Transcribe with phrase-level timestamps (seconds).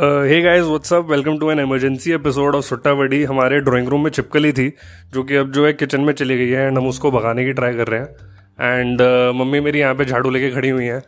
[0.00, 4.10] Hey guys what's up welcome to an emergency episode of Sutta buddy हमारे drawing room में
[4.10, 4.66] चिपकली थी
[5.14, 7.52] जो कि अब जो है किचन में चली गई है एंड हम उसको भगाने की
[7.52, 10.98] ट्राई कर रहे हैं। एंड uh, मम्मी मेरी यहाँ पे झाड़ू लेके खड़ी हुई हैं।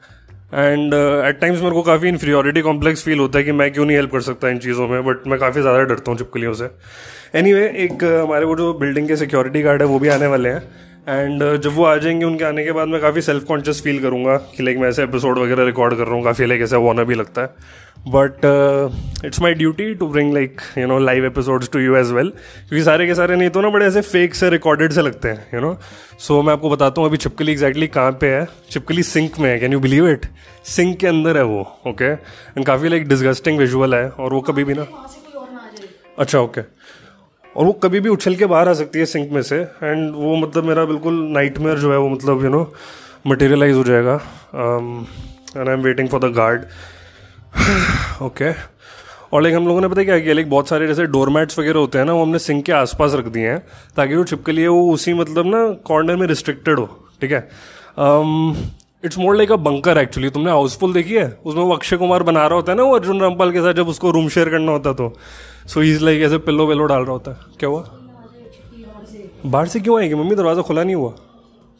[0.54, 0.94] एंड
[1.28, 4.12] एट टाइम्स मेरे को काफ़ी इन्फीरियोरिटी कॉम्प्लेक्स फील होता है कि मैं क्यों नहीं हेल्प
[4.12, 6.64] कर सकता इन चीज़ों में बट मैं काफ़ी ज़्यादा डरता हूँ चिपकलियों से।
[7.34, 10.26] एनी anyway, एक uh, हमारे वो जो बिल्डिंग के सिक्योरिटी गार्ड है वो भी आने
[10.26, 10.62] वाले हैं।
[11.08, 13.98] एंड uh, जब वो आ जाएँगे उनके आने के बाद मैं काफ़ी सेल्फ कॉन्शियस फील
[14.02, 17.04] करूँगा कि लाइक मैं ऐसे एपिसोड वगैरह रिकॉर्ड कर रहा हूँ काफ़ी लाइक ऐसा वाना
[17.04, 18.44] भी लगता है। But
[19.24, 22.82] it's my duty to bring like you know live episodes to you as well क्योंकि
[22.84, 25.60] सारे के सारे नहीं तो ना बड़े ऐसे फेक से रिकॉर्डेड से लगते हैं यू
[25.60, 25.76] नो
[26.18, 28.46] सो मैं आपको बताता हूँ, अभी चिपकली एग्जैक्टली कहाँ पे है?
[28.70, 30.26] छिपकली सिंक में है can you believe it
[30.66, 34.64] sink के अंदर है वो ओके एंड काफ़ी लाइक डिस्गस्टिंग विजुअल है, और वो कभी
[34.64, 34.86] भी ना
[36.18, 36.60] अच्छा ओके.
[37.56, 40.36] और वो कभी भी उछल के बाहर आ सकती है सिंक में से एंड वो
[40.36, 42.72] मतलब मेरा बिल्कुल नाइटमेयर जो है, वो मतलब यू नो
[43.26, 44.14] मटेरियलाइज हो जाएगा.
[44.54, 46.64] And I am waiting for the guard
[48.22, 48.50] okay
[49.32, 50.34] और लाइक हम लोगों ने पता क्या किया?
[50.34, 53.26] लाइक बहुत सारे जैसे डोरमैट्स वगैरह होते हैं ना वो हमने सिंक के आसपास रख
[53.28, 53.58] दिए हैं
[53.96, 56.86] ताकि वो छिपके लिए वो उसी मतलब ना कॉर्नर में रिस्ट्रिक्टेड हो
[57.20, 57.48] ठीक है?
[59.04, 61.26] It's more like a bunker actually तुमने हाउसफुल देखी है?
[61.44, 63.88] उसमें वो अक्षय कुमार बना रहा होता है ना वो अर्जुन रामपाल के साथ जब
[63.88, 65.12] उसको रूम शेयर करना होता तो।
[65.66, 67.84] सो इज़ लाइक ऐसे पिल्लो वेलो डाल रहा होता है। क्या हुआ?
[69.46, 70.14] बाहर से क्यों आएगी?
[70.14, 71.12] मम्मी दरवाज़ा खुला नहीं हुआ।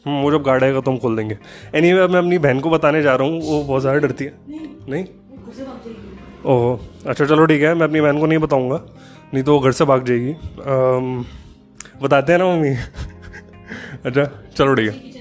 [0.05, 1.37] हम्म, वो जब गार्ड आएगा तो हम खोल देंगे।
[1.75, 4.33] एनी anyway, मैं अपनी बहन को बताने जा रहा हूँ वो बहुत ज़्यादा डरती है।
[4.89, 5.05] नहीं?
[6.45, 8.81] ओह अच्छा चलो ठीक है मैं अपनी बहन को नहीं बताऊँगा
[9.33, 11.25] नहीं तो वो घर से भाग जाएगी। आम,
[12.01, 12.69] बताते हैं ना मम्मी?
[14.05, 14.23] अच्छा
[14.57, 15.15] चलो ठीक है।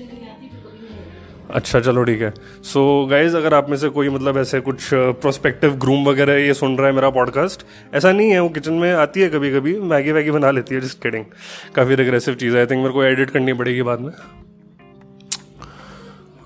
[1.51, 4.89] अच्छा चलो ठीक है। सो so, गाइज़ अगर आप में से कोई मतलब ऐसे कुछ
[4.95, 8.93] प्रोस्पेक्टिव ग्रूम वगैरह ये सुन रहा है मेरा पॉडकास्ट ऐसा नहीं है वो किचन में
[8.93, 11.25] आती है कभी कभी मैगी वैगी बना लेती है जिस किडिंग
[11.75, 14.13] काफ़ी रिग्रेसिव चीज़ है आई थिंक मेरे को एडिट करनी पड़ेगी बाद में।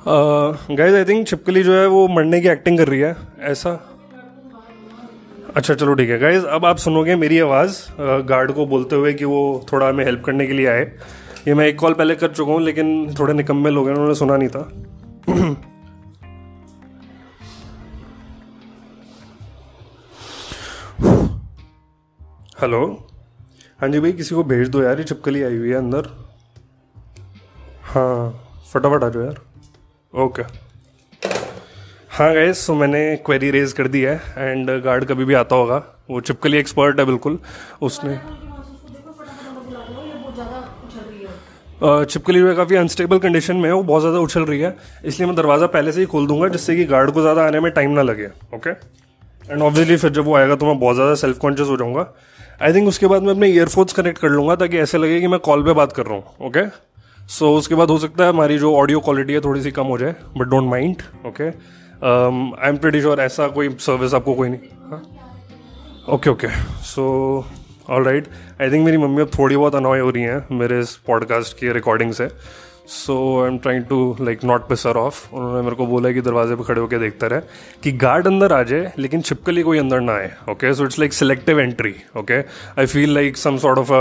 [0.08, 3.16] गाइज़ आई थिंक छिपकली जो है वो मरने की एक्टिंग कर रही है.
[3.40, 3.70] ऐसा?
[5.56, 6.18] अच्छा चलो ठीक है.
[6.18, 10.22] गाइज़ अब आप सुनोगे मेरी आवाज़ गार्ड को बोलते हुए कि वो थोड़ा हमें हेल्प
[10.26, 10.84] करने के लिए आए.
[11.48, 14.36] ये मैं एक कॉल पहले कर चुका हूँ, लेकिन थोड़े निकम्मे लोग हैं, उन्होंने सुना
[14.36, 14.68] नहीं था.
[22.60, 22.80] हेलो
[23.80, 26.08] हाँ जी भाई, किसी को भेज दो यार, ये चिपकली आई हुई है अंदर.
[27.84, 29.40] हाँ फटाफट आ जाओ यार.
[30.12, 30.42] ओके
[32.10, 35.76] हाँ गए सो मैंने क्वेरी रेज कर दी है एंड गार्ड कभी भी आता होगा।
[36.10, 37.38] वो चिपकली एक्सपर्ट है बिल्कुल।
[37.82, 38.18] उसने
[41.82, 45.36] चिपकली हुए काफ़ी अनस्टेबल कंडीशन में है, वो बहुत ज़्यादा उछल रही है। इसलिए मैं
[45.36, 48.02] दरवाज़ा पहले से ही खोल दूँगा जिससे कि गार्ड को ज़्यादा आने में टाइम ना
[48.02, 51.76] लगे ओके एंड ऑब्वियसली फिर जब वो आएगा तो मैं बहुत ज़्यादा सेल्फ कॉन्शियस हो
[51.76, 52.12] जाऊँगा।
[52.62, 55.40] आई थिंक उसके बाद मैं अपने ईयरफोन्स कनेक्ट कर लूँगा ताकि ऐसे लगे कि मैं
[55.40, 56.89] कॉल पे बात कर रहा हूँ ओके
[57.30, 59.84] सो so, उसके बाद हो सकता है हमारी जो ऑडियो क्वालिटी है थोड़ी सी कम
[59.84, 60.96] हो जाए but don't mind
[61.26, 61.44] okay
[62.62, 64.60] I am pretty sure ऐसा कोई सर्विस आपको कोई नहीं
[66.14, 66.48] okay okay
[66.82, 67.44] so
[67.90, 68.26] all right
[68.62, 71.72] I think मेरी मम्मी अब थोड़ी बहुत अनॉय हो रही हैं मेरे इस पॉडकास्ट की
[71.72, 72.28] रिकॉर्डिंग से।
[72.88, 76.54] So I am trying to like not piss her off उन्होंने मेरे को बोला कि दरवाजे
[76.56, 77.40] पर खड़े होकर देखता रहे
[77.82, 81.12] कि गार्ड अंदर आ जाए, लेकिन छिपकली कोई अंदर ना आए okay so it's like
[81.12, 82.38] selective entry okay
[82.78, 83.92] I feel like some sort of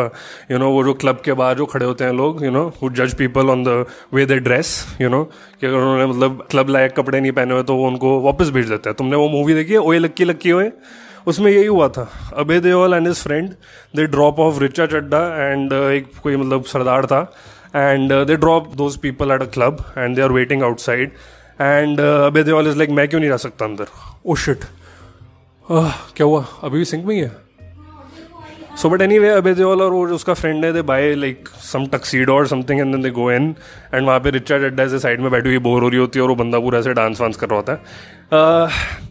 [0.52, 2.90] you know वो जो क्लब के बाहर जो खड़े होते हैं लोग यू नो हु
[2.92, 6.96] जज people on the way they dress you know कि अगर उन्होंने मतलब क्लब लायक
[6.98, 9.74] कपड़े नहीं पहने हुए तो वो उनको वापस भेज देते हैं। तुमने वो मूवी देखी
[9.74, 9.80] है?
[9.80, 10.72] ओए लक्की लक्की हुए
[11.28, 13.50] उसमें यही हुआ था। Abhay Deol and his friend
[13.96, 17.22] they drop off Richa Chadha and एक कोई मतलब सरदार था।
[17.76, 21.12] And they drop those people at a club and they are waiting outside
[21.62, 23.88] and Abhay Deol is like मैं क्यों नहीं रह सकता अंदर?
[24.26, 24.66] ओ oh शिट
[25.72, 26.46] क्या हुआ?
[26.64, 27.32] अभी भी सिंक में ही है?
[28.78, 31.86] So any way Abhay Deol और वो जो उसका फ्रेंड है they buy like some
[31.86, 33.56] tuxedo और something and they go in
[33.94, 36.24] and वहाँ पे रिचा अड्डा ऐसे साइड में बैठी हुई बोर हो रही होती है
[36.24, 37.80] और वो बंदा पूरा ऐसे डांस वांस कर रहा होता है।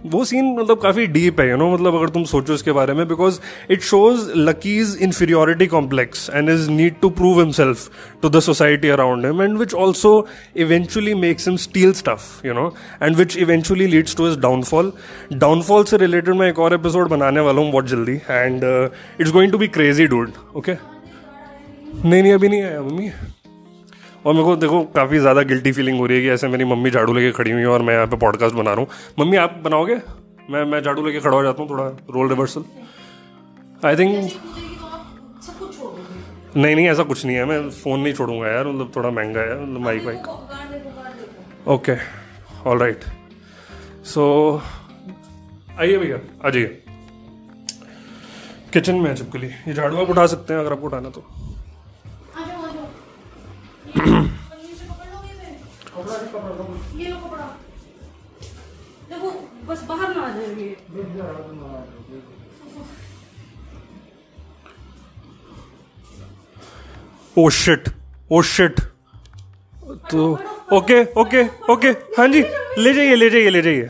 [0.06, 3.08] वो सीन मतलब काफ़ी डीप है यू नो मतलब अगर तुम सोचो इसके बारे में
[3.08, 7.90] because it shows Lucky's inferiority complex and is need to prove himself
[8.22, 12.74] to the society around him and which also eventually makes him steal stuff you know
[13.02, 14.92] and which eventually leads to is downfall
[15.32, 18.90] downfall से related मैं एक और episode बनाने वाला हूँ बहुत जल्दी and
[19.20, 23.10] it's going to be crazy dude okay नहीं नहीं अभी नहीं आया मम्मी।
[24.26, 26.90] और मेरे को देखो काफ़ी ज़्यादा गिल्टी फीलिंग हो रही है कि ऐसे मेरी मम्मी
[26.90, 28.88] झाड़ू लेके खड़ी हुई है और मैं यहाँ पे पॉडकास्ट बना रहा हूँ।
[29.18, 29.96] मम्मी आप बनाओगे?
[30.50, 32.64] मैं मैं झाड़ू लेके खड़ा हो जाता हूँ थोड़ा रोल रिवर्सल
[33.84, 34.32] आई थिंक
[36.56, 39.60] नहीं नहीं ऐसा कुछ नहीं है। मैं फ़ोन नहीं छोड़ूँगा यार मतलब थोड़ा महँगा है
[39.62, 41.96] मतलब माइक वाइक ओके
[42.66, 43.04] ऑल राइट
[44.06, 44.22] सो
[45.78, 46.82] आइए भैया आ जाइए।
[48.78, 51.22] किचन में है चिपकली ये झाड़ू आप उठा सकते हैं अगर आपको उठाना तो।
[59.10, 59.30] देखो
[59.68, 60.68] बस बाहर ना आ जाएगी
[67.36, 67.88] ओ शिट
[68.32, 68.80] ओ शिट
[70.10, 70.28] तो
[70.78, 71.42] ओके ओके
[71.72, 72.44] ओके हाँ जी
[72.78, 73.88] ले जाइए ले जाइए ले जाइए।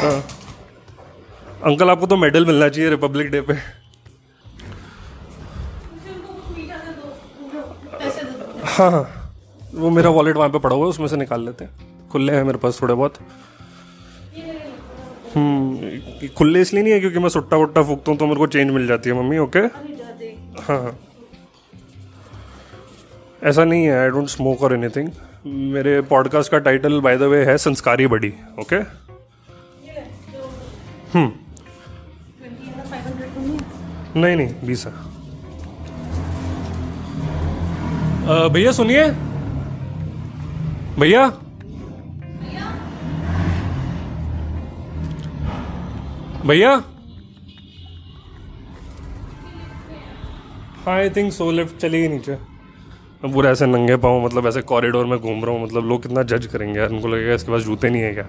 [0.00, 0.37] हाँ।
[1.68, 3.54] अंकल, आपको तो मेडल मिलना चाहिए रिपब्लिक डे पे।
[8.68, 9.04] हाँ हाँ।
[9.74, 12.42] वो मेरा वॉलेट वहाँ पे पड़ा हुआ है, उसमें से निकाल लेते हैं। खुले हैं
[12.44, 13.14] मेरे पास थोड़े बहुत।
[15.34, 18.70] हम्म खुले इसलिए नहीं है क्योंकि मैं सुट्टा वुट्टा फूकता हूँ तो मेरे को चेंज
[18.70, 20.96] मिल जाती है, मम्मी ओके हाँ हाँ।
[23.42, 25.10] ऐसा नहीं है आई डोंट स्मोक और एनीथिंग
[25.74, 28.76] मेरे पॉडकास्ट का टाइटल बाय द वे है संस्कारी बड़ी ओके
[31.12, 31.30] हम्म।
[34.16, 34.92] नहीं नहीं बीस है
[38.52, 39.04] भैया सुनिए।
[40.98, 41.26] भैया?
[46.46, 46.72] भैया?
[50.88, 52.32] आई थिंक सो लिफ्ट चलेगी नीचे
[53.24, 56.22] मैं पूरा ऐसे नंगे पाऊँ मतलब ऐसे कॉरिडोर में घूम रहा हूँ मतलब लोग कितना
[56.22, 58.26] जज करेंगे यार उनको लगेगा इसके पास जूते नहीं है क्या?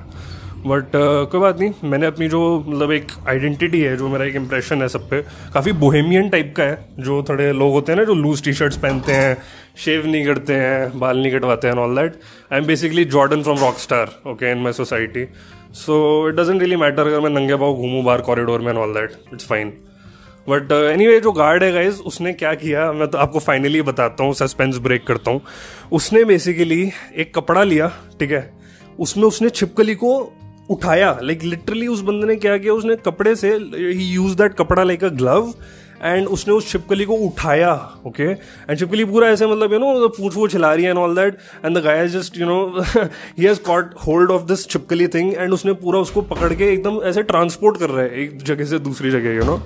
[0.67, 4.35] बट uh, कोई बात नहीं मैंने अपनी जो मतलब एक आइडेंटिटी है जो मेरा एक
[4.35, 5.21] इम्प्रेशन है सब पे
[5.53, 8.77] काफ़ी बोहेमियन टाइप का है जो थोड़े लोग होते हैं ना जो लूज टी शर्ट्स
[8.77, 9.37] पहनते हैं
[9.77, 12.13] शेव नहीं करते हैं बाल नहीं कटवाते हैं all that
[12.53, 15.25] I am basically Jordan from Rockstar okay in my society
[15.73, 19.11] so it doesn't really matter अगर मैं नंगे पाऊँ घूमूँ बाहर कॉरिडोर में all that
[19.33, 19.73] it's fine
[20.49, 20.71] but
[21.07, 24.77] anyway जो गार्ड है गाइज़ उसने क्या किया मैं तो आपको फाइनली बताता हूँ सस्पेंस
[24.77, 25.41] ब्रेक करता हूँ.
[25.91, 27.87] उसने बेसिकली एक कपड़ा लिया
[28.19, 28.53] ठीक है?
[28.99, 30.33] उसमें उसने छिपकली को
[30.69, 34.53] उठाया। लाइक like, लिटरली उस बंदे ने क्या किया उसने कपड़े से ही यूज़ दैट
[34.53, 35.53] कपड़ा लाइक अ ग्लव
[36.03, 37.71] एंड उसने उस छिपकली को उठाया
[38.07, 41.15] ओके एंड छिपकली पूरा ऐसे मतलब यू नो पूछ वूछ हिला रही है and all
[41.15, 45.33] that and the guy just you know he has caught hold of this छिपकली थिंग
[45.33, 48.79] एंड उसने पूरा उसको पकड़ के एकदम ऐसे ट्रांसपोर्ट कर रहा है एक जगह से
[48.79, 49.57] दूसरी जगह यू नो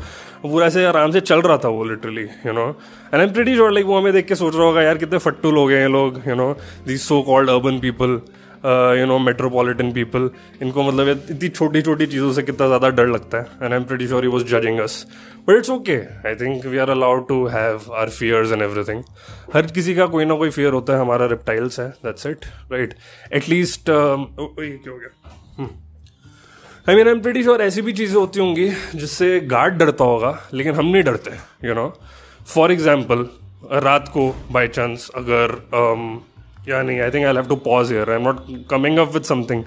[0.43, 3.55] पूरा ऐसे आराम से चल रहा था वो literally you know and I am pretty
[3.55, 5.87] sure like वो हमें देख के सोच रहा होगा यार कितने फट्टू लोग हैं ये
[5.87, 6.51] लोग you know
[6.87, 8.19] these so called urban people
[8.65, 10.29] you know metropolitan people
[10.61, 13.83] इनको मतलब इतनी छोटी छोटी चीज़ों से कितना ज़्यादा डर लगता है and I am
[13.83, 15.05] pretty sure he was judging us
[15.47, 19.03] but it's okay I think we are allowed to have our fears and everything
[19.53, 22.95] हर किसी का कोई ना कोई फियर होता है हमारा रिप्टाइल्स है दैट्स इट राइट
[23.33, 25.67] एटलीस्ट क्या हो गया?
[26.89, 30.37] I mean I am pretty sure ऐसी भी चीज़ें होती होंगी जिससे गार्ड डरता होगा
[30.53, 31.37] लेकिन हम नहीं डरते
[31.67, 31.93] यू नो
[32.47, 33.27] फॉर एग्ज़ाम्पल
[33.83, 36.32] रात को बाई चांस अगर um,
[36.69, 39.23] या नहीं I think I have to pause here I am not coming up with
[39.23, 39.63] something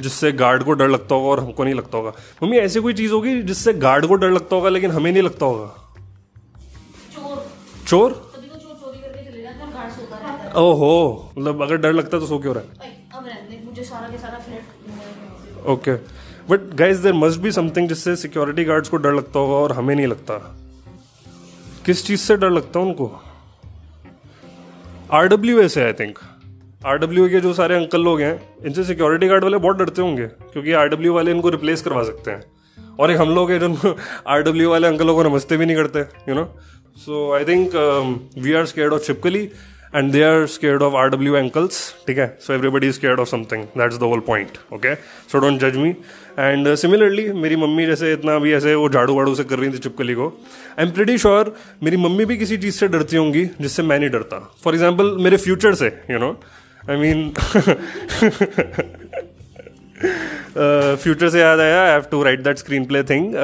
[0.00, 2.12] जिससे गार्ड को डर लगता होगा और हमको नहीं लगता होगा।
[2.42, 5.46] मम्मी ऐसी कोई चीज़ होगी जिससे गार्ड को डर लगता होगा लेकिन हमें नहीं लगता
[5.46, 5.66] होगा?
[7.14, 7.46] चोर।
[7.86, 8.12] चोर?
[10.52, 12.70] तो ओहो मतलब अगर डर लगता है तो सो क्यों रहा है?
[12.70, 15.92] भाई, अब रहने दे, मुझे सारा के सारा flat okay
[16.50, 19.94] but guys there must be something जिससे सिक्योरिटी गार्ड्स को डर लगता होगा और हमें
[19.94, 20.38] नहीं लगता।
[21.86, 23.10] किस चीज़ से डर लगता है उनको?
[25.12, 26.18] आर डब्ल्यू एस है आई थिंक
[26.80, 28.34] आर डब्ल्यू के जो सारे अंकल लोग हैं,
[28.66, 32.30] इनसे सिक्योरिटी गार्ड वाले बहुत डरते होंगे, क्योंकि आर डब्ल्यू वाले इनको रिप्लेस करवा सकते
[32.30, 32.42] हैं।
[33.00, 33.96] और एक हम लोग हैं जो
[34.28, 36.44] आर वाले अंकलों को नमस्ते भी नहीं करते you know
[36.96, 37.74] so I think
[38.38, 39.42] we are scared of छिपकली
[39.94, 42.26] and they are scared of R W uncles ठीक है?
[42.40, 45.90] So everybody is scared of something that's the whole point okay so don't जज मी
[46.38, 49.78] एंड सिमिलरली मेरी mummy जैसे इतना अभी ऐसे वो झाड़ू वाड़ू से कर रही थी
[49.78, 50.28] चिपकली को।
[50.78, 54.10] आई एम प्रिटी श्योर मेरी मम्मी भी किसी चीज़ से डरती होंगी जिससे मैं नहीं
[54.10, 56.32] डरता। फॉर एग्ज़ाम्पल मेरे फ्यूचर से you know
[56.90, 57.28] I mean
[61.02, 63.34] future से याद आया I have to write that screen play thing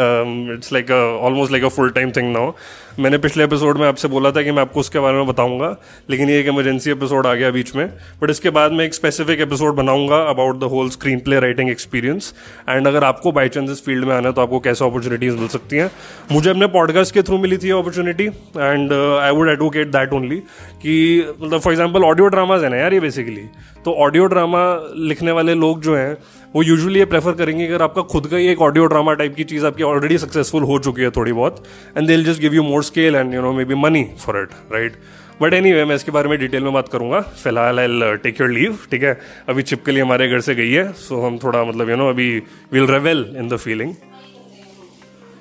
[0.55, 2.53] it's like almost like a full time thing now
[3.01, 5.69] मैंने पिछले एपिसोड में आपसे बोला था कि मैं आपको उसके बारे में बताऊँगा,
[6.11, 7.87] लेकिन ये एक इमरजेंसी एपिसोड आ गया बीच में।
[8.23, 12.33] बट इसके बाद मैं एक स्पेसिफिक एपिसोड बनाऊँगा about the whole screen play writing experience
[12.69, 15.49] and अगर आपको बाई चांस इस फ़ील्ड में आना है तो आपको कैसे अपॉर्चुनिटीज़ मिल
[15.49, 15.91] सकती हैं।
[16.33, 18.93] मुझे अपने पॉडकास्ट के थ्रू मिली थी opportunity and
[19.23, 20.39] I would advocate that only
[20.83, 23.45] कि मतलब फॉर एग्ज़ाम्पल ऑडियो ड्रामाज है ना यार ये बेसिकली
[23.85, 24.65] तो ऑडियो ड्रामा
[24.97, 26.17] लिखने वाले लोग जो हैं,
[26.55, 29.45] वो यूजुअली ये प्रेफर करेंगे अगर आपका खुद का ही एक ऑडियो ड्रामा टाइप की
[29.51, 31.65] चीज़ आपकी ऑलरेडी सक्सेसफुल हो चुकी है थोड़ी बहुत
[31.99, 34.97] and they just give you more scale and you know maybe money for it right
[35.43, 38.79] but anyway मैं इसके बारे में डिटेल में बात करूँगा। फ़िलहाल आई टेक योर लीव
[38.91, 39.19] ठीक है?
[39.49, 42.33] अभी चिपकली हमारे घर से गई है सो हम थोड़ा मतलब यू नो अभी
[42.73, 43.95] will revel in the feeling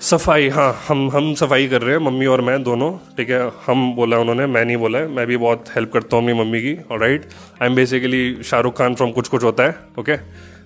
[0.02, 3.40] सफ़ाई हाँ हम हम सफ़ाई कर रहे हैं, मम्मी और मैं दोनों, ठीक है?
[3.66, 6.62] हम बोला उन्होंने, मैं नहीं बोला है, मैं भी बहुत हेल्प करता हूँ अपनी मम्मी
[6.62, 7.28] की और right
[7.62, 10.18] I am basically Shahrukh Khan from Kuch Kuch Hota Hai okay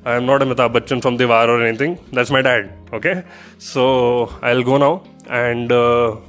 [0.08, 3.14] I am not Amitabh Bachchan from Deewaar और anything that's my dad okay
[3.64, 3.84] so
[4.52, 5.00] I'll go now
[5.32, 5.72] and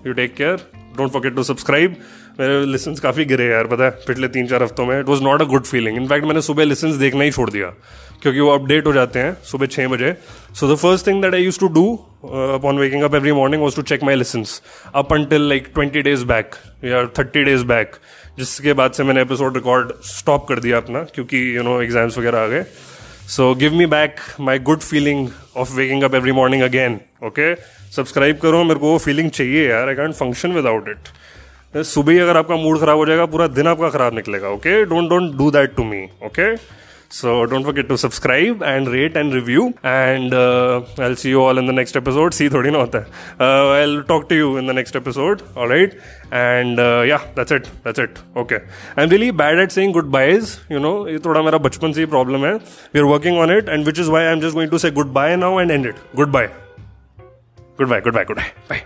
[0.06, 0.56] you take care
[0.96, 1.96] don't forget to subscribe
[2.40, 3.90] मेरे listen काफ़ी गिरे यार, पता है?
[4.06, 6.98] पिछले तीन चार हफ्तों में it was not a good feeling in fact मैंने सुबह लिसन
[6.98, 7.68] देखना ही छोड़ दिया,
[8.22, 10.14] क्योंकि वो अपडेट हो जाते हैं सुबह छः बजे।
[10.54, 11.84] So the first thing that I use to do
[12.54, 14.60] upon waking up every morning was to check my listens
[14.94, 16.54] up until like twenty days back
[16.84, 17.96] या थर्टी डेज़ बैक
[18.38, 22.38] जिसके बाद से मैंने एपिसोड रिकॉर्ड स्टॉप कर दिया अपना, क्योंकि you know exams वगैरह
[22.38, 22.64] आ गए।
[23.28, 27.54] So give me back my good feeling of waking up every morning again okay
[27.96, 32.36] subscribe करो, मेरे को वो फीलिंग चाहिए यार I can't function without it सुबह अगर
[32.36, 35.74] आपका मूड खराब हो जाएगा, पूरा दिन आपका खराब निकलेगा okay don't don't do that
[35.76, 36.54] to me okay
[37.09, 39.65] So don't forget to subscribe and rate and review.
[39.83, 42.33] And uh, I'll see you all in the next episode.
[42.33, 43.05] See, थोड़ी ना होता है.
[43.39, 45.43] Uh, I'll talk to you in the next episode.
[45.55, 45.93] All right.
[46.31, 47.69] And uh, yeah, that's it.
[47.83, 48.17] That's it.
[48.35, 48.59] Okay.
[48.97, 50.55] I'm really bad at saying goodbyes.
[50.69, 52.55] You know, ये थोड़ा मेरा बचपन से ही problem है.
[52.95, 55.53] We're working on it, and which is why I'm just going to say goodbye now
[55.59, 56.03] and end it.
[56.15, 56.49] Goodbye.
[57.77, 58.01] Goodbye.
[58.01, 58.27] Goodbye.
[58.33, 58.51] Goodbye.
[58.73, 58.83] Bye.